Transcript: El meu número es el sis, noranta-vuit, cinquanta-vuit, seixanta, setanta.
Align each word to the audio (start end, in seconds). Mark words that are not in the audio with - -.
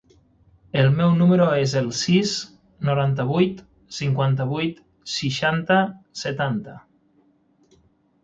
El 0.83 0.87
meu 0.99 1.11
número 1.17 1.45
es 1.65 1.73
el 1.81 1.89
sis, 1.97 2.31
noranta-vuit, 2.89 3.61
cinquanta-vuit, 3.97 4.81
seixanta, 5.17 5.77
setanta. 6.23 6.77